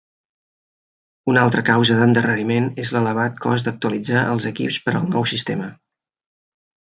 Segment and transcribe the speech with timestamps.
[1.33, 5.69] Una altra causa d'endarreriment és l'elevat cost d'actualitzar els equips per al nou sistema.